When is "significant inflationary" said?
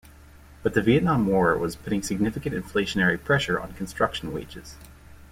2.01-3.23